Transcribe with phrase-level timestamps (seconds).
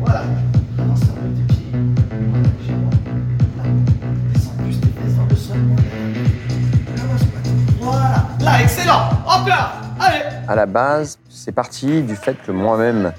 [0.00, 0.22] Voilà.
[0.22, 0.24] Là.
[4.32, 5.56] Descends plus tes dans le sol.
[6.96, 7.92] Trop.
[7.92, 8.26] Voilà.
[8.40, 9.10] Là, excellent.
[10.00, 10.22] Allez.
[10.48, 13.12] À la base, c'est parti du fait que moi-même,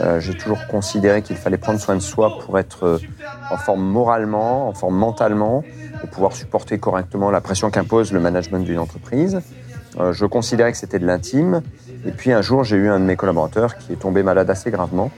[0.00, 2.98] euh, j'ai toujours considéré qu'il fallait prendre soin de soi pour être euh,
[3.50, 5.64] en forme moralement, en forme mentalement,
[6.02, 9.40] et pouvoir supporter correctement la pression qu'impose le management d'une entreprise.
[9.98, 11.62] Euh, je considérais que c'était de l'intime.
[12.04, 14.70] Et puis un jour, j'ai eu un de mes collaborateurs qui est tombé malade assez
[14.70, 15.10] gravement.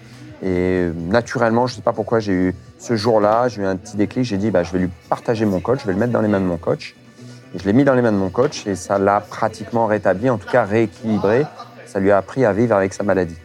[0.42, 3.96] Et naturellement, je ne sais pas pourquoi, j'ai eu ce jour-là, j'ai eu un petit
[3.96, 4.24] déclic.
[4.24, 6.28] J'ai dit, bah, je vais lui partager mon coach, je vais le mettre dans les
[6.28, 6.94] mains de mon coach.
[7.54, 10.36] Je l'ai mis dans les mains de mon coach et ça l'a pratiquement rétabli, en
[10.36, 11.46] tout cas rééquilibré.
[11.86, 13.36] Ça lui a appris à vivre avec sa maladie.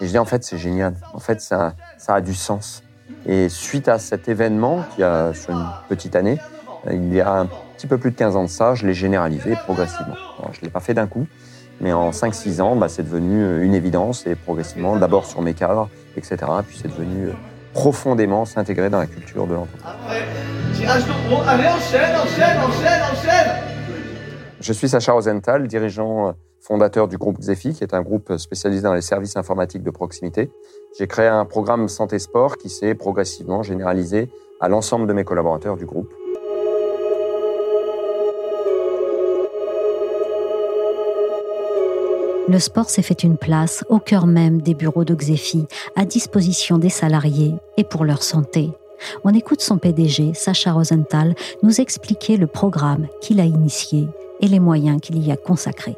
[0.00, 0.94] Et je dis, en fait, c'est génial.
[1.12, 2.84] En fait, ça, ça a du sens.
[3.26, 6.38] Et suite à cet événement, qui a sur une petite année,
[6.90, 9.56] il y a un petit peu plus de 15 ans de ça, je l'ai généralisé
[9.64, 10.14] progressivement.
[10.52, 11.26] Je ne l'ai pas fait d'un coup,
[11.80, 15.88] mais en 5-6 ans, bah, c'est devenu une évidence et progressivement, d'abord sur mes cadres,
[16.16, 16.38] etc.
[16.66, 17.30] Puis c'est devenu
[17.72, 19.84] profondément s'intégrer dans la culture de l'entreprise.
[20.74, 21.48] Tirage de.
[21.48, 23.68] Allez, enchaîne, enchaîne, enchaîne, enchaîne.
[24.60, 28.82] Je suis Sacha Rosenthal, dirigeant euh, fondateur du groupe Xefi, qui est un groupe spécialisé
[28.82, 30.50] dans les services informatiques de proximité.
[30.98, 34.28] J'ai créé un programme santé-sport qui s'est progressivement généralisé
[34.60, 36.12] à l'ensemble de mes collaborateurs du groupe.
[42.48, 46.78] Le sport s'est fait une place au cœur même des bureaux de Xefi, à disposition
[46.78, 48.70] des salariés et pour leur santé.
[49.22, 54.08] On écoute son PDG, Sacha Rosenthal, nous expliquer le programme qu'il a initié
[54.40, 55.94] et les moyens qu'il y a consacrés.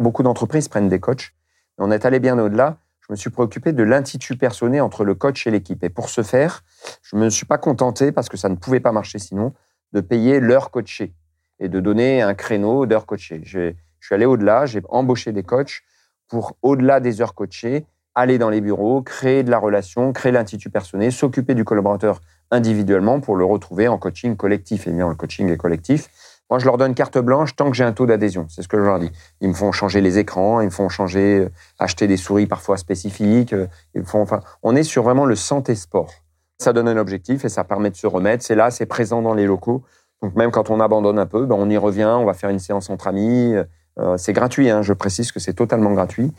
[0.00, 1.34] Beaucoup d'entreprises prennent des coachs.
[1.78, 2.78] On est allé bien au-delà.
[3.06, 5.84] Je me suis préoccupé de l'intitut personné entre le coach et l'équipe.
[5.84, 6.64] Et pour ce faire,
[7.02, 9.52] je ne me suis pas contenté, parce que ça ne pouvait pas marcher sinon,
[9.94, 11.14] de payer l'heure coachée
[11.60, 13.40] et de donner un créneau d'heure coachée.
[13.44, 15.82] Je suis allé au-delà, j'ai embauché des coachs
[16.28, 20.68] pour, au-delà des heures coachées, aller dans les bureaux, créer de la relation, créer l'intitut
[20.70, 24.86] personné, s'occuper du collaborateur individuellement pour le retrouver en coaching collectif.
[24.86, 26.08] Et bien, le coaching est collectif.
[26.50, 28.46] Moi, je leur donne carte blanche tant que j'ai un taux d'adhésion.
[28.48, 29.10] C'est ce que je leur dis.
[29.40, 32.76] Ils me font changer les écrans, ils me font changer, euh, acheter des souris parfois
[32.76, 33.52] spécifiques.
[33.54, 36.12] euh, Ils me font, enfin, on est sur vraiment le santé sport.
[36.58, 38.44] Ça donne un objectif et ça permet de se remettre.
[38.44, 39.82] C'est là, c'est présent dans les locaux.
[40.22, 42.60] Donc même quand on abandonne un peu, ben, on y revient, on va faire une
[42.60, 43.54] séance entre amis.
[43.98, 46.32] Euh, c'est gratuit, hein, je précise que c'est totalement gratuit.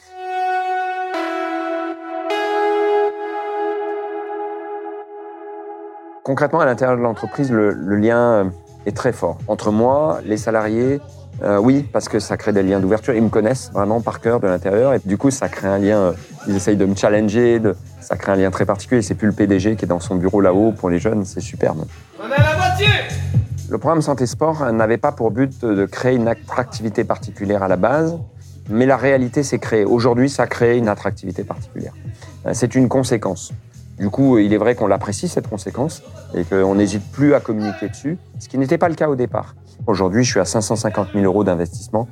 [6.24, 8.50] Concrètement, à l'intérieur de l'entreprise, le, le lien euh,
[8.86, 9.38] est très fort.
[9.48, 11.00] Entre moi, les salariés,
[11.44, 13.14] euh, oui, parce que ça crée des liens d'ouverture.
[13.14, 14.94] Ils me connaissent vraiment par cœur de l'intérieur.
[14.94, 15.98] Et du coup, ça crée un lien.
[15.98, 16.12] euh,
[16.48, 17.60] Ils essayent de me challenger.
[17.60, 19.02] De, ça crée un lien très particulier.
[19.02, 21.26] C'est plus le PDG qui est dans son bureau là-haut pour les jeunes.
[21.26, 21.86] C'est superbe.
[22.24, 22.88] On est à la moitié.
[23.70, 27.68] Le programme Santé Sport euh, n'avait pas pour but de créer une attractivité particulière à
[27.68, 28.18] la base,
[28.70, 29.84] mais la réalité s'est créée.
[29.86, 31.94] Aujourd'hui, ça crée une attractivité particulière.
[32.54, 33.52] C'est une conséquence.
[33.98, 36.04] Du coup, il est vrai qu'on l'apprécie, cette conséquence,
[36.36, 39.56] et qu'on n'hésite plus à communiquer dessus, ce qui n'était pas le cas au départ.
[39.88, 42.08] Aujourd'hui, je suis à 550 000 euros d'investissement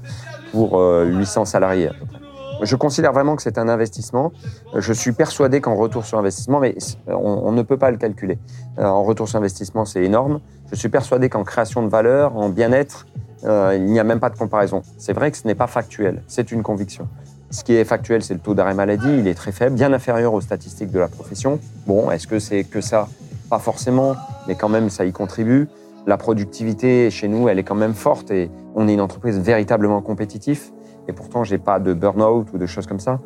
[0.51, 2.19] pour euh, 800 salariés à peu près.
[2.61, 4.31] Je considère vraiment que c'est un investissement.
[4.75, 6.75] Je suis persuadé qu'en retour sur investissement, mais
[7.07, 8.37] on, on ne peut pas le calculer.
[8.77, 10.39] Euh, En retour sur investissement, c'est énorme.
[10.71, 13.07] Je suis persuadé qu'en création de valeur, en bien-être,
[13.43, 14.83] euh, il n'y a même pas de comparaison.
[14.97, 17.07] C'est vrai que ce n'est pas factuel, c'est une conviction.
[17.49, 19.17] Ce qui est factuel, c'est le taux d'arrêt maladie.
[19.19, 21.59] Il est très faible, bien inférieur aux statistiques de la profession.
[21.85, 23.07] Bon, est-ce que c'est que ça?
[23.49, 24.15] Pas forcément,
[24.47, 25.67] mais quand même, ça y contribue.
[26.05, 30.01] La productivité chez nous, elle est quand même forte et on est une entreprise véritablement
[30.01, 30.71] compétitive.
[31.07, 33.19] Et pourtant, j'ai pas de burn-out ou de choses comme ça.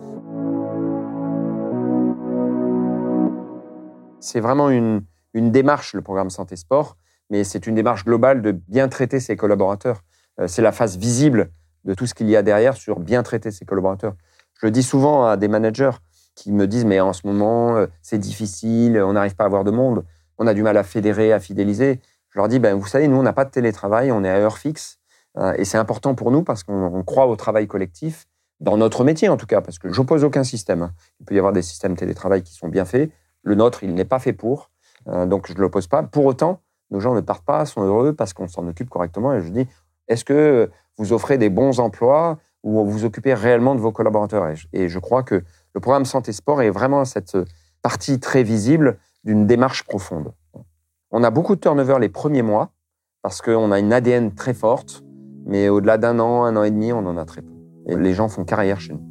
[4.19, 5.01] C'est vraiment une,
[5.33, 6.97] une démarche, le programme Santé Sport,
[7.29, 10.03] mais c'est une démarche globale de bien traiter ses collaborateurs.
[10.39, 11.49] Euh, C'est la face visible
[11.85, 14.15] de tout ce qu'il y a derrière sur bien traiter ses collaborateurs.
[14.59, 15.91] Je le dis souvent à des managers
[16.35, 19.63] qui me disent mais en ce moment euh, c'est difficile, on n'arrive pas à avoir
[19.63, 20.03] de monde,
[20.37, 22.01] on a du mal à fédérer, à fidéliser.
[22.37, 24.35] Je leur dis ben vous savez nous on n'a pas de télétravail, on est à
[24.35, 24.99] heure fixe
[25.39, 28.27] euh, et c'est important pour nous parce qu'on on croit au travail collectif
[28.59, 30.83] dans notre métier en tout cas parce que j'oppose aucun système.
[30.83, 30.91] hein.
[31.19, 33.09] Il peut y avoir des systèmes télétravail qui sont bien faits,
[33.41, 34.69] le nôtre il n'est pas fait pour,
[35.07, 36.03] euh, donc je ne l'oppose pas.
[36.03, 36.61] Pour autant
[36.91, 39.67] nos gens ne partent pas, sont heureux parce qu'on s'en occupe correctement et je dis
[40.07, 40.69] est-ce que
[40.99, 44.47] vous offrez des bons emplois ou vous occupez réellement de vos collaborateurs?
[44.73, 45.43] Et je crois que
[45.73, 47.35] le programme Santé Sport est vraiment cette
[47.81, 50.33] partie très visible d'une démarche profonde.
[51.11, 52.71] On a beaucoup de turnover les premiers mois
[53.21, 55.03] parce qu'on a une ADN très forte,
[55.45, 57.53] mais au-delà d'un an, un an et demi, on en a très peu.
[57.87, 59.03] Et les gens font carrière chez nous.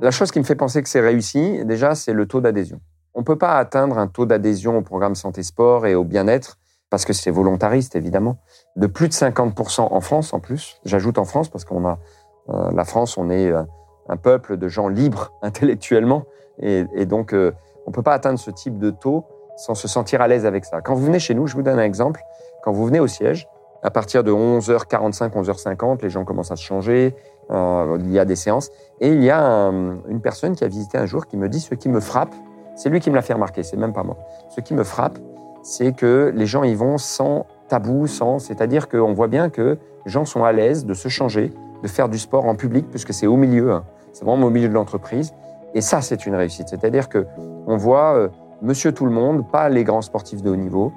[0.00, 2.80] La chose qui me fait penser que c'est réussi, déjà, c'est le taux d'adhésion.
[3.14, 6.58] On ne peut pas atteindre un taux d'adhésion au programme santé sport et au bien-être,
[6.90, 8.38] parce que c'est volontariste évidemment,
[8.74, 10.80] de plus de 50% en France en plus.
[10.84, 11.98] J'ajoute en France parce qu'on a
[12.48, 13.62] euh, la France, on est euh,
[14.08, 16.24] un peuple de gens libres intellectuellement,
[16.60, 17.52] et, donc euh,
[17.86, 19.24] on ne peut pas atteindre ce type de taux
[19.56, 20.80] sans se sentir à l'aise avec ça.
[20.80, 22.20] Quand vous venez chez nous, je vous donne un exemple.
[22.62, 23.48] Quand vous venez au siège,
[23.82, 27.14] à partir de 11h45, 11h50, les gens commencent à se changer.
[27.50, 28.70] Euh, il y a des séances.
[29.00, 31.60] Et il y a un, une personne qui a visité un jour qui me dit
[31.60, 32.34] ce qui me frappe,
[32.76, 34.16] c'est lui qui me l'a fait remarquer, c'est même pas moi.
[34.50, 35.18] Ce qui me frappe,
[35.62, 38.38] c'est que les gens y vont sans tabou, sans.
[38.38, 41.52] C'est-à-dire qu'on voit bien que les gens sont à l'aise de se changer,
[41.82, 43.84] de faire du sport en public, puisque c'est au milieu, hein.
[44.18, 45.32] C'est vraiment au milieu de l'entreprise.
[45.74, 46.68] Et ça, c'est une réussite.
[46.68, 47.24] C'est-à-dire que
[47.68, 48.28] on voit euh,
[48.62, 50.92] Monsieur tout le monde, pas les grands sportifs de haut niveau,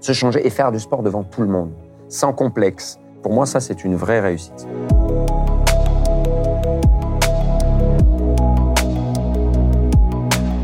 [0.00, 1.70] se changer et faire du sport devant tout le monde,
[2.08, 2.98] sans complexe.
[3.22, 4.66] Pour moi, ça, c'est une vraie réussite.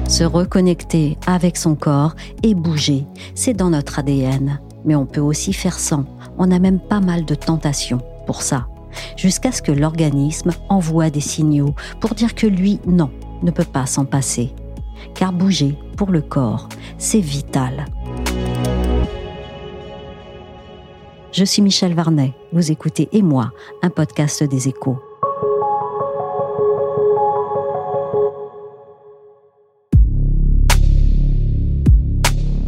[0.09, 4.59] Se reconnecter avec son corps et bouger, c'est dans notre ADN.
[4.85, 6.05] Mais on peut aussi faire sans.
[6.39, 8.67] On a même pas mal de tentations pour ça.
[9.17, 13.11] Jusqu'à ce que l'organisme envoie des signaux pour dire que lui, non,
[13.43, 14.53] ne peut pas s'en passer.
[15.15, 16.69] Car bouger, pour le corps,
[16.99, 17.87] c'est vital.
[21.31, 23.53] Je suis Michel Varnet, vous écoutez Et moi,
[23.83, 24.99] un podcast des échos.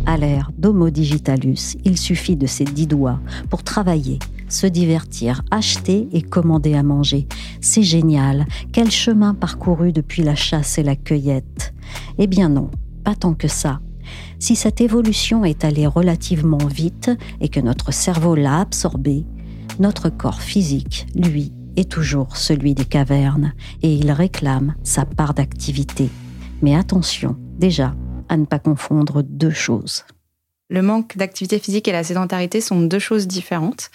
[0.06, 4.19] À l'ère d'Homo Digitalus, il suffit de ses dix doigts pour travailler,
[4.52, 7.26] se divertir, acheter et commander à manger.
[7.61, 8.47] C'est génial.
[8.73, 11.73] Quel chemin parcouru depuis la chasse et la cueillette.
[12.19, 12.70] Eh bien non,
[13.05, 13.81] pas tant que ça.
[14.38, 17.11] Si cette évolution est allée relativement vite
[17.41, 19.25] et que notre cerveau l'a absorbée,
[19.79, 26.11] notre corps physique, lui, est toujours celui des cavernes et il réclame sa part d'activité.
[26.62, 27.94] Mais attention, déjà,
[28.29, 30.05] à ne pas confondre deux choses.
[30.69, 33.91] Le manque d'activité physique et la sédentarité sont deux choses différentes.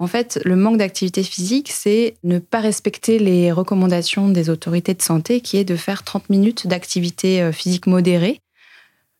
[0.00, 5.02] En fait, le manque d'activité physique, c'est ne pas respecter les recommandations des autorités de
[5.02, 8.40] santé, qui est de faire 30 minutes d'activité euh, physique modérée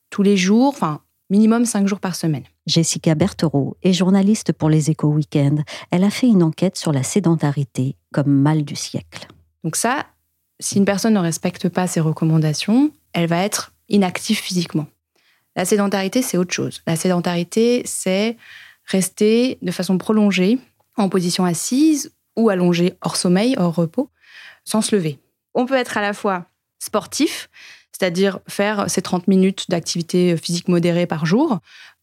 [0.08, 2.44] tous les jours, enfin minimum 5 jours par semaine.
[2.66, 5.56] Jessica Berthereau est journaliste pour les Échos Week-end.
[5.90, 9.28] Elle a fait une enquête sur la sédentarité comme mal du siècle.
[9.62, 10.06] Donc ça,
[10.60, 14.86] si une personne ne respecte pas ces recommandations, elle va être inactive physiquement.
[15.56, 16.80] La sédentarité, c'est autre chose.
[16.86, 18.38] La sédentarité, c'est
[18.86, 20.58] rester de façon prolongée
[20.96, 24.10] en position assise ou allongée hors sommeil, hors repos,
[24.64, 25.18] sans se lever.
[25.54, 26.46] On peut être à la fois
[26.78, 27.48] sportif,
[27.92, 31.58] c'est-à-dire faire ces 30 minutes d'activité physique modérée par jour,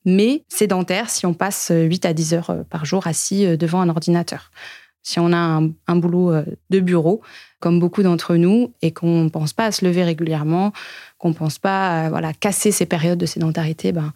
[0.05, 4.51] mais sédentaire si on passe 8 à 10 heures par jour assis devant un ordinateur.
[5.01, 6.33] Si on a un, boulot
[6.69, 7.21] de bureau,
[7.61, 10.73] comme beaucoup d'entre nous, et qu'on ne pense pas à se lever régulièrement,
[11.17, 14.11] qu'on ne pense pas à voilà, casser ces périodes de sédentarité, ben,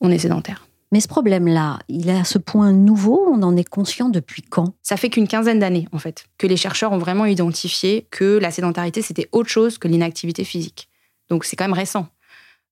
[0.00, 0.67] on est sédentaire.
[0.90, 4.74] Mais ce problème-là, il est à ce point nouveau, on en est conscient depuis quand?
[4.82, 8.50] Ça fait qu'une quinzaine d'années, en fait, que les chercheurs ont vraiment identifié que la
[8.50, 10.88] sédentarité, c'était autre chose que l'inactivité physique.
[11.28, 12.08] Donc c'est quand même récent.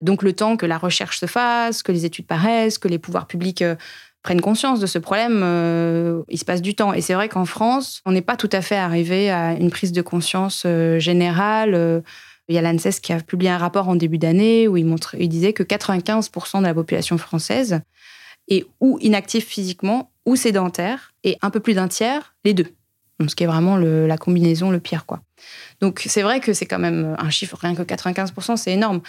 [0.01, 3.27] Donc le temps que la recherche se fasse, que les études paraissent, que les pouvoirs
[3.27, 3.77] publics euh,
[4.23, 6.93] prennent conscience de ce problème, euh, il se passe du temps.
[6.93, 9.93] Et c'est vrai qu'en France, on n'est pas tout à fait arrivé à une prise
[9.93, 12.03] de conscience euh, générale.
[12.49, 15.17] Il y a l'ANSES qui a publié un rapport en début d'année où il, montre,
[15.19, 17.81] il disait que 95% de la population française
[18.49, 22.67] est ou inactive physiquement ou sédentaire, et un peu plus d'un tiers, les deux.
[23.19, 25.23] Donc, ce qui est vraiment la combinaison le pire, quoi.
[25.81, 29.01] Donc c'est vrai que c'est quand même un chiffre, rien que 95%, c'est énorme.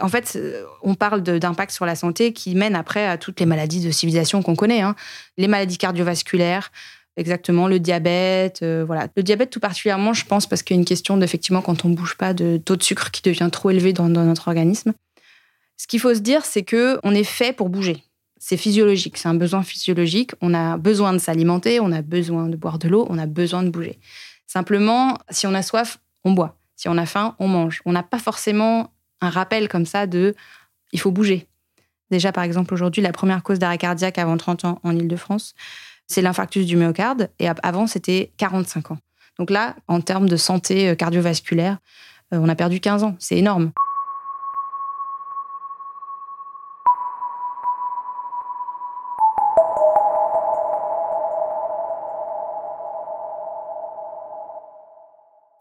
[0.00, 0.38] En fait,
[0.82, 4.42] on parle d'impact sur la santé qui mène après à toutes les maladies de civilisation
[4.42, 4.82] qu'on connaît.
[4.82, 4.94] Hein.
[5.36, 6.70] Les maladies cardiovasculaires,
[7.18, 8.60] exactement, le diabète.
[8.62, 9.08] Euh, voilà.
[9.16, 11.90] Le diabète tout particulièrement, je pense, parce qu'il y a une question d'effectivement, quand on
[11.90, 14.94] bouge pas, de taux de sucre qui devient trop élevé dans, dans notre organisme.
[15.76, 18.02] Ce qu'il faut se dire, c'est que on est fait pour bouger.
[18.38, 20.32] C'est physiologique, c'est un besoin physiologique.
[20.40, 23.62] On a besoin de s'alimenter, on a besoin de boire de l'eau, on a besoin
[23.62, 23.98] de bouger.
[24.46, 26.56] Simplement, si on a soif, on boit.
[26.76, 27.82] Si on a faim, on mange.
[27.84, 30.34] On n'a pas forcément un rappel comme ça de
[30.92, 31.46] il faut bouger.
[32.10, 35.54] Déjà, par exemple, aujourd'hui, la première cause d'arrêt cardiaque avant 30 ans en Ile-de-France,
[36.08, 37.30] c'est l'infarctus du myocarde.
[37.38, 38.98] Et avant, c'était 45 ans.
[39.38, 41.78] Donc là, en termes de santé cardiovasculaire,
[42.32, 43.14] on a perdu 15 ans.
[43.20, 43.70] C'est énorme.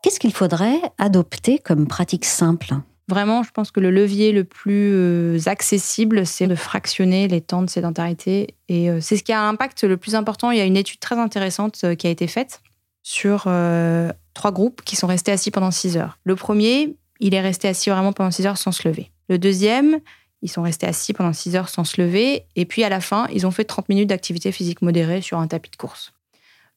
[0.02, 2.74] Qu'est-ce qu'il faudrait adopter comme pratique simple?
[3.10, 7.70] Vraiment, je pense que le levier le plus accessible, c'est de fractionner les temps de
[7.70, 8.56] sédentarité.
[8.68, 10.52] Et c'est ce qui a un impact le plus important.
[10.52, 12.62] Il y a une étude très intéressante qui a été faite
[13.04, 16.20] sur euh, trois groupes qui sont restés assis pendant six heures.
[16.26, 19.10] Le premier, il est resté assis vraiment pendant six heures sans se lever.
[19.30, 20.02] Le deuxième,
[20.42, 22.46] ils sont restés assis pendant 6 heures sans se lever.
[22.56, 25.48] Et puis à la fin, ils ont fait 30 minutes d'activité physique modérée sur un
[25.48, 26.14] tapis de course.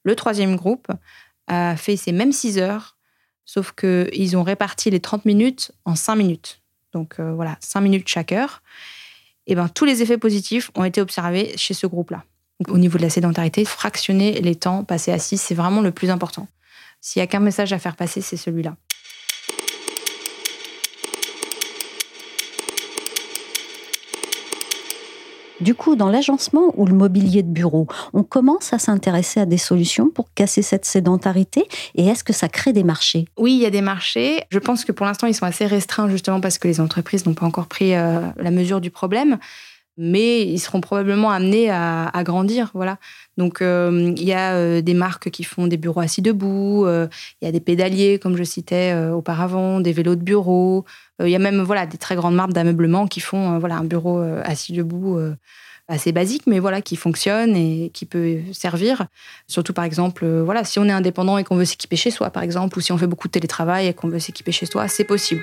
[0.03, 0.89] Le troisième groupe
[1.47, 2.97] a fait ces mêmes 6 heures,
[3.53, 6.61] sauf qu'ils ont réparti les 30 minutes en 5 minutes.
[6.93, 8.63] Donc euh, voilà, 5 minutes chaque heure.
[9.49, 12.23] Et ben, tous les effets positifs ont été observés chez ce groupe-là.
[12.69, 16.47] Au niveau de la sédentarité, fractionner les temps passés assis, c'est vraiment le plus important.
[17.01, 18.77] S'il n'y a qu'un message à faire passer, c'est celui-là.
[25.61, 29.59] Du coup, dans l'agencement ou le mobilier de bureau, on commence à s'intéresser à des
[29.59, 33.27] solutions pour casser cette sédentarité et est-ce que ça crée des marchés?
[33.39, 34.45] Oui, il y a des marchés.
[34.51, 37.35] Je pense que pour l'instant, ils sont assez restreints justement parce que les entreprises n'ont
[37.35, 39.39] pas encore pris euh, la mesure du problème
[40.03, 42.71] mais ils seront probablement amenés à, grandir.
[42.73, 42.97] Voilà.
[43.41, 47.45] Donc, euh, il y a euh, des marques qui font des bureaux assis debout, il
[47.45, 50.85] y a des pédaliers, comme je citais auparavant, des vélos de bureau.
[51.21, 54.75] Il y a même voilà, des très grandes marques d'ameublement qui font un bureau assis
[54.75, 55.19] debout
[55.89, 59.07] assez basique, mais voilà, qui fonctionne et qui peut servir.
[59.47, 62.43] Surtout, par exemple, voilà, si on est indépendant et qu'on veut s'équiper chez soi, par
[62.43, 65.05] exemple, ou si on fait beaucoup de télétravail et qu'on veut s'équiper chez soi, c'est
[65.05, 65.43] possible.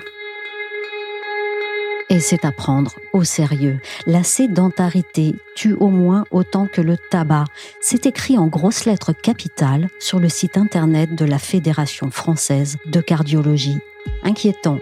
[2.10, 3.80] Et c'est à prendre au sérieux.
[4.06, 7.44] La sédentarité tue au moins autant que le tabac.
[7.80, 13.00] C'est écrit en grosses lettres capitales sur le site internet de la Fédération française de
[13.02, 13.78] cardiologie.
[14.22, 14.78] Inquiétant.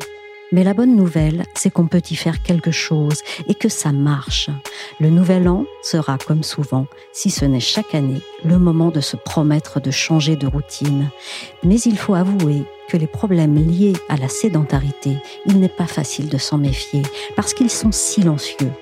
[0.53, 4.49] Mais la bonne nouvelle, c'est qu'on peut y faire quelque chose et que ça marche.
[5.01, 9.17] Le nouvel an sera, comme souvent, si ce n'est chaque année, le moment de se
[9.17, 11.11] promettre de changer de routine.
[11.65, 15.17] Mais il faut avouer que les problèmes liés à la sédentarité,
[15.47, 17.03] il n'est pas facile de s'en méfier
[17.35, 18.73] parce qu'ils sont silencieux.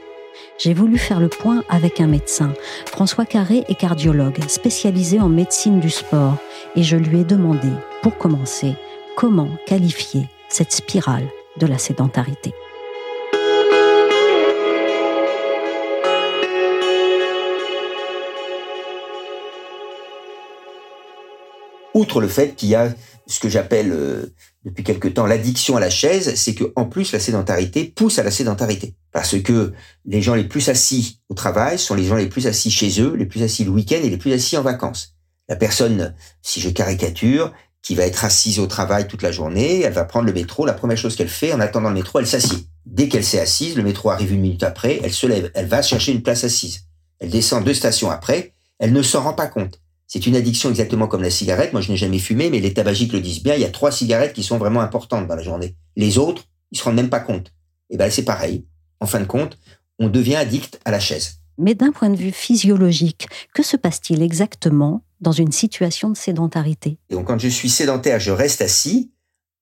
[0.59, 2.53] J'ai voulu faire le point avec un médecin.
[2.87, 6.37] François Carré est cardiologue spécialisé en médecine du sport
[6.77, 7.69] et je lui ai demandé,
[8.03, 8.75] pour commencer,
[9.17, 11.27] comment qualifier cette spirale
[11.59, 12.53] de la sédentarité.
[21.95, 22.93] Outre le fait qu'il y a
[23.27, 27.13] ce que j'appelle euh, depuis quelque temps l'addiction à la chaise, c'est que en plus
[27.13, 29.73] la sédentarité pousse à la sédentarité parce que
[30.05, 33.15] les gens les plus assis au travail sont les gens les plus assis chez eux,
[33.15, 35.15] les plus assis le week-end et les plus assis en vacances.
[35.49, 37.53] La personne, si je caricature,
[37.83, 40.73] qui va être assise au travail toute la journée, elle va prendre le métro, la
[40.73, 42.67] première chose qu'elle fait en attendant le métro, elle s'assied.
[42.87, 45.83] Dès qu'elle s'est assise, le métro arrive une minute après, elle se lève, elle va
[45.83, 46.87] chercher une place assise.
[47.19, 49.81] Elle descend deux stations après, elle ne s'en rend pas compte.
[50.15, 51.73] C'est une addiction exactement comme la cigarette.
[51.73, 53.57] Moi, je n'ai jamais fumé, mais les tabagiques le disent bien.
[53.57, 55.75] Il y a trois cigarettes qui sont vraiment importantes dans la journée.
[55.97, 57.53] Les autres, ils se rendent même pas compte.
[57.91, 58.65] Et ben, c'est pareil.
[59.01, 59.59] En fin de compte,
[59.99, 61.41] on devient addict à la chaise.
[61.59, 66.97] Mais d'un point de vue physiologique, que se passe-t-il exactement dans une situation de sédentarité?
[67.11, 69.11] Et donc, quand je suis sédentaire, je reste assis.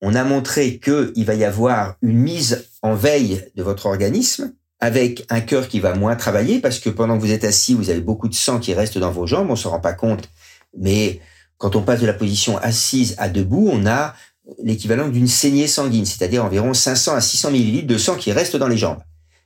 [0.03, 4.53] On a montré qu'il va y avoir une mise en veille de votre organisme
[4.83, 7.89] avec un cœur qui va moins travailler parce que pendant que vous êtes assis, vous
[7.89, 9.49] avez beaucoup de sang qui reste dans vos jambes.
[9.49, 10.29] On se rend pas compte
[10.77, 11.21] mais
[11.59, 14.15] quand on passe de la position assise à debout, on a
[14.63, 18.67] l'équivalent d'une saignée sanguine, c'est-à-dire environ 500 à 600 millilitres de sang qui reste dans
[18.67, 18.99] les jambes.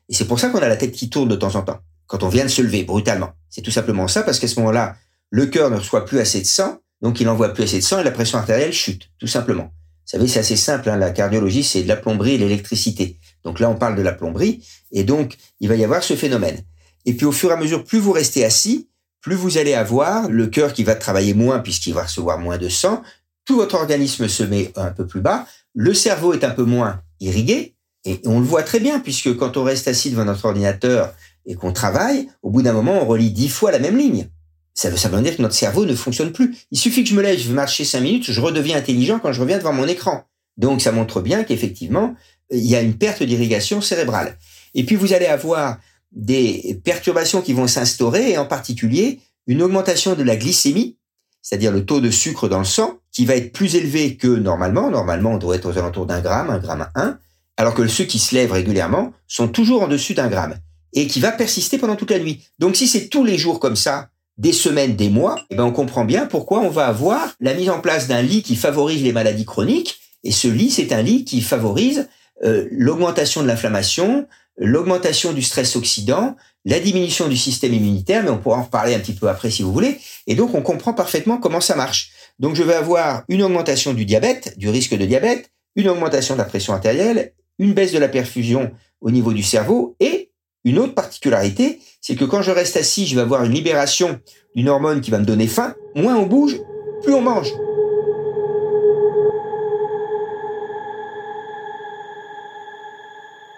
[0.09, 2.23] Et c'est pour ça qu'on a la tête qui tourne de temps en temps, quand
[2.23, 3.33] on vient de se lever brutalement.
[3.51, 4.97] C'est tout simplement ça, parce qu'à ce moment-là,
[5.31, 7.99] le cœur ne reçoit plus assez de sang, donc il n'envoie plus assez de sang
[7.99, 9.65] et la pression artérielle chute, tout simplement.
[9.65, 13.19] Vous savez, c'est assez simple, hein, la cardiologie, c'est de la plomberie et l'électricité.
[13.47, 14.61] Donc là, on parle de la plomberie,
[14.91, 16.59] et donc il va y avoir ce phénomène.
[17.05, 18.89] Et puis au fur et à mesure, plus vous restez assis,
[19.21, 22.69] plus vous allez avoir le cœur qui va travailler moins puisqu'il va recevoir moins de
[22.69, 23.03] sang,
[23.45, 27.01] tout votre organisme se met un peu plus bas, le cerveau est un peu moins
[27.21, 31.15] irrigué, et on le voit très bien puisque quand on reste assis devant notre ordinateur
[31.47, 34.29] et qu'on travaille, au bout d'un moment, on relit dix fois la même ligne.
[34.75, 36.57] Ça veut, veut dire que notre cerveau ne fonctionne plus.
[36.73, 39.33] Il suffit que je me lève, je vais marcher cinq minutes, je redeviens intelligent quand
[39.33, 40.25] je reviens devant mon écran.
[40.57, 42.17] Donc ça montre bien qu'effectivement,
[42.51, 44.39] il y a une perte d'irrigation cérébrale.
[44.75, 45.79] Et puis vous allez avoir
[46.13, 50.97] des perturbations qui vont s'instaurer et en particulier une augmentation de la glycémie,
[51.43, 54.91] c'est-à-dire le taux de sucre dans le sang, qui va être plus élevé que normalement.
[54.91, 57.19] Normalement, on doit être aux alentours d'un gramme, un gramme un,
[57.57, 60.57] alors que ceux qui se lèvent régulièrement sont toujours en dessus d'un gramme
[60.93, 62.43] et qui va persister pendant toute la nuit.
[62.59, 65.73] Donc si c'est tous les jours comme ça, des semaines, des mois, eh ben on
[65.73, 69.13] comprend bien pourquoi on va avoir la mise en place d'un lit qui favorise les
[69.13, 69.99] maladies chroniques.
[70.25, 72.09] Et ce lit, c'est un lit qui favorise
[72.45, 74.27] euh, l'augmentation de l'inflammation,
[74.59, 78.99] l'augmentation du stress oxydant, la diminution du système immunitaire, mais on pourra en reparler un
[78.99, 79.99] petit peu après si vous voulez.
[80.27, 82.11] Et donc, on comprend parfaitement comment ça marche.
[82.39, 86.39] Donc, je vais avoir une augmentation du diabète, du risque de diabète, une augmentation de
[86.39, 90.31] la pression artérielle, une baisse de la perfusion au niveau du cerveau et
[90.65, 94.19] une autre particularité, c'est que quand je reste assis, je vais avoir une libération
[94.57, 95.75] d'une hormone qui va me donner faim.
[95.95, 96.57] Moins on bouge,
[97.03, 97.53] plus on mange.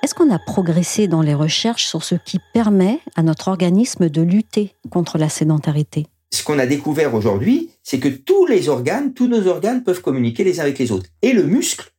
[0.08, 4.22] Est-ce qu'on a progressé dans les recherches sur ce qui permet à notre organisme de
[4.22, 6.06] lutter contre la sédentarité?
[6.32, 10.44] Ce qu'on a découvert aujourd'hui, c'est que tous les organes, tous nos organes peuvent communiquer
[10.44, 11.10] les uns avec les autres.
[11.20, 11.92] Et le muscle,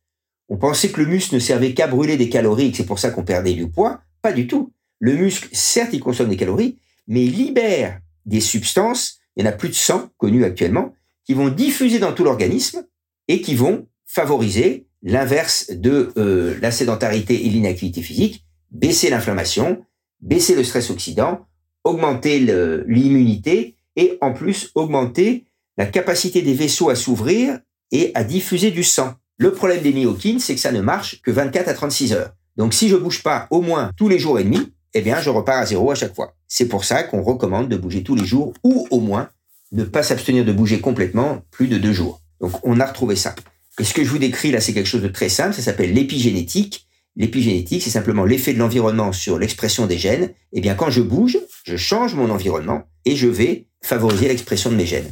[0.48, 2.98] on pensait que le muscle ne servait qu'à brûler des calories et que c'est pour
[2.98, 4.00] ça qu'on perdait du poids.
[4.22, 4.72] Pas du tout.
[4.98, 9.50] Le muscle, certes, il consomme des calories, mais il libère des substances, il y en
[9.50, 12.84] a plus de 100 connues actuellement, qui vont diffuser dans tout l'organisme
[13.28, 19.84] et qui vont favoriser l'inverse de euh, la sédentarité et l'inactivité physique, baisser l'inflammation,
[20.20, 21.46] baisser le stress oxydant,
[21.84, 22.40] augmenter
[22.86, 25.46] l'immunité et en plus augmenter
[25.78, 27.60] la capacité des vaisseaux à s'ouvrir
[27.92, 29.14] et à diffuser du sang.
[29.38, 32.32] Le problème des myokines, c'est que ça ne marche que 24 à 36 heures.
[32.56, 35.30] Donc si je bouge pas au moins tous les jours et demi, eh bien je
[35.30, 36.34] repars à zéro à chaque fois.
[36.48, 39.30] C'est pour ça qu'on recommande de bouger tous les jours ou au moins
[39.72, 42.20] ne pas s'abstenir de bouger complètement plus de deux jours.
[42.40, 43.34] Donc on a retrouvé ça.
[43.80, 45.94] Et ce que je vous décris là, c'est quelque chose de très simple, ça s'appelle
[45.94, 46.86] l'épigénétique.
[47.16, 50.34] L'épigénétique, c'est simplement l'effet de l'environnement sur l'expression des gènes.
[50.52, 54.76] Eh bien, quand je bouge, je change mon environnement et je vais favoriser l'expression de
[54.76, 55.10] mes gènes.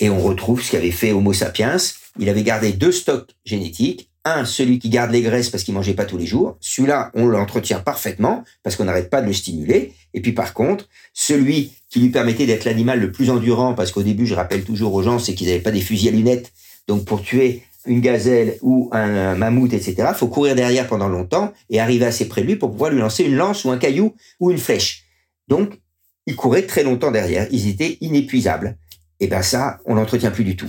[0.00, 1.76] Et on retrouve ce qu'avait fait Homo sapiens.
[2.18, 4.10] Il avait gardé deux stocks génétiques.
[4.24, 6.56] Un, celui qui garde les graisses parce qu'il mangeait pas tous les jours.
[6.60, 9.92] Celui-là, on l'entretient parfaitement parce qu'on n'arrête pas de le stimuler.
[10.12, 14.02] Et puis par contre, celui qui lui permettait d'être l'animal le plus endurant, parce qu'au
[14.02, 16.52] début, je rappelle toujours aux gens, c'est qu'ils n'avaient pas des fusils à lunettes.
[16.88, 21.80] Donc pour tuer une gazelle ou un mammouth, etc., faut courir derrière pendant longtemps et
[21.80, 24.50] arriver assez près de lui pour pouvoir lui lancer une lance ou un caillou ou
[24.50, 25.04] une flèche.
[25.48, 25.80] Donc,
[26.26, 27.48] ils couraient très longtemps derrière.
[27.50, 28.76] Ils étaient inépuisables.
[29.20, 30.68] Et ben ça, on n'entretient plus du tout.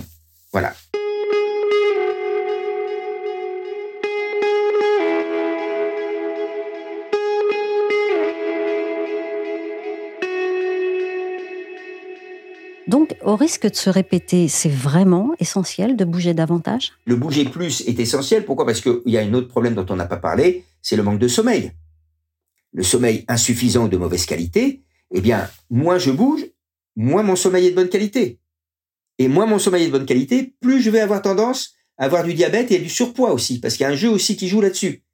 [0.52, 0.74] Voilà.
[12.90, 16.90] Donc, au risque de se répéter, c'est vraiment essentiel de bouger davantage?
[17.04, 18.44] Le bouger plus est essentiel.
[18.44, 18.66] Pourquoi?
[18.66, 21.20] Parce qu'il y a un autre problème dont on n'a pas parlé, c'est le manque
[21.20, 21.70] de sommeil.
[22.72, 24.82] Le sommeil insuffisant ou de mauvaise qualité,
[25.12, 26.44] eh bien, moins je bouge,
[26.96, 28.40] moins mon sommeil est de bonne qualité.
[29.18, 32.24] Et moins mon sommeil est de bonne qualité, plus je vais avoir tendance à avoir
[32.24, 34.62] du diabète et du surpoids aussi, parce qu'il y a un jeu aussi qui joue
[34.62, 35.04] là-dessus.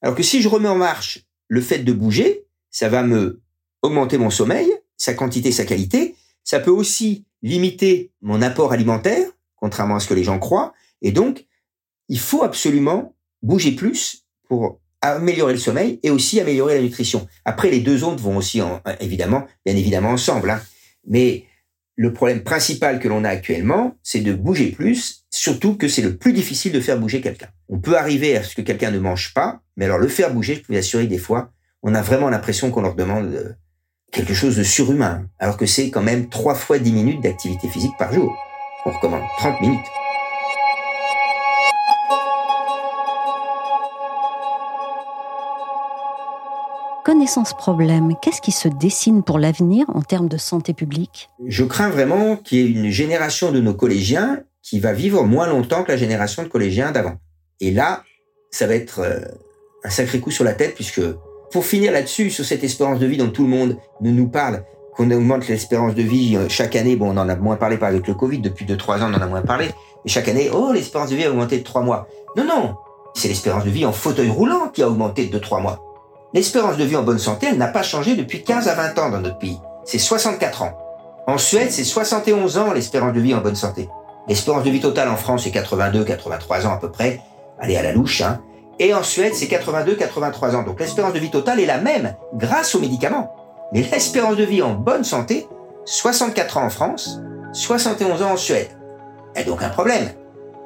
[0.00, 3.42] Alors que si je remets en marche le fait de bouger, ça va me
[3.82, 6.14] augmenter mon sommeil, sa quantité, sa qualité,
[6.46, 10.72] ça peut aussi limiter mon apport alimentaire, contrairement à ce que les gens croient.
[11.02, 11.44] Et donc,
[12.08, 17.26] il faut absolument bouger plus pour améliorer le sommeil et aussi améliorer la nutrition.
[17.44, 18.60] Après, les deux autres vont aussi,
[19.00, 20.50] évidemment, bien évidemment, ensemble.
[20.50, 20.62] Hein.
[21.06, 21.44] Mais
[21.96, 26.16] le problème principal que l'on a actuellement, c'est de bouger plus, surtout que c'est le
[26.16, 27.48] plus difficile de faire bouger quelqu'un.
[27.68, 30.54] On peut arriver à ce que quelqu'un ne mange pas, mais alors le faire bouger,
[30.54, 31.50] je peux vous assurer, des fois,
[31.82, 33.56] on a vraiment l'impression qu'on leur demande
[34.16, 37.92] quelque chose de surhumain, alors que c'est quand même trois fois 10 minutes d'activité physique
[37.98, 38.34] par jour.
[38.86, 39.86] On recommande 30 minutes.
[47.04, 51.28] Connaissance problème, qu'est-ce qui se dessine pour l'avenir en termes de santé publique?
[51.46, 55.46] Je crains vraiment qu'il y ait une génération de nos collégiens qui va vivre moins
[55.46, 57.16] longtemps que la génération de collégiens d'avant.
[57.60, 58.02] Et là,
[58.50, 59.20] ça va être euh,
[59.84, 61.02] un sacré coup sur la tête puisque
[61.50, 64.64] pour finir là-dessus, sur cette espérance de vie dont tout le monde ne nous parle,
[64.96, 67.90] qu'on augmente l'espérance de vie euh, chaque année, bon, on en a moins parlé par
[67.90, 69.66] avec le Covid, depuis 2-3 ans, on en a moins parlé,
[70.04, 72.08] mais chaque année, oh, l'espérance de vie a augmenté de 3 mois.
[72.36, 72.74] Non, non,
[73.14, 75.82] c'est l'espérance de vie en fauteuil roulant qui a augmenté de 2-3 mois.
[76.34, 79.10] L'espérance de vie en bonne santé, elle n'a pas changé depuis 15 à 20 ans
[79.10, 79.58] dans notre pays.
[79.84, 80.76] C'est 64 ans.
[81.26, 83.88] En Suède, c'est 71 ans l'espérance de vie en bonne santé.
[84.28, 87.20] L'espérance de vie totale en France, c'est 82, 83 ans à peu près.
[87.58, 88.40] Allez à la louche, hein.
[88.78, 90.62] Et en Suède, c'est 82-83 ans.
[90.62, 93.34] Donc l'espérance de vie totale est la même grâce aux médicaments.
[93.72, 95.46] Mais l'espérance de vie en bonne santé,
[95.84, 97.20] 64 ans en France,
[97.52, 98.68] 71 ans en Suède.
[99.34, 100.10] Et donc un problème.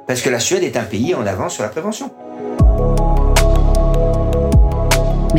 [0.07, 2.11] Parce que la Suède est un pays en avance sur la prévention.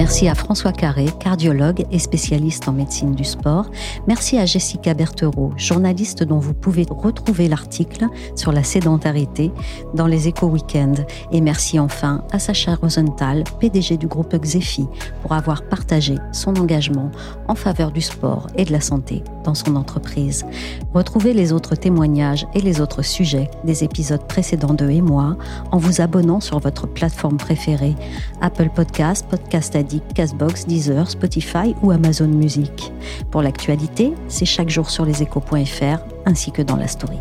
[0.02, 3.68] Merci à François Carré, cardiologue et spécialiste en médecine du sport.
[4.08, 9.52] Merci à Jessica Berthereau, journaliste dont vous pouvez retrouver l'article sur la sédentarité
[9.94, 14.88] dans les éco weekends Et merci enfin à Sacha Rosenthal, PDG du groupe Xefi,
[15.22, 17.12] pour avoir partagé son engagement
[17.48, 20.46] en faveur du sport et de la santé dans son entreprise.
[20.96, 25.38] Retrouvez les autres témoignages et les autres sujets des épisodes précédents de Et moi
[25.72, 27.96] en vous abonnant sur votre plateforme préférée,
[28.42, 29.76] Apple Podcast, Podcast
[30.16, 32.94] Castbox, Deezer, Spotify ou Amazon Music.
[33.32, 37.18] Pour l'actualité, c'est chaque jour sur leséchos.fr ainsi que dans la story.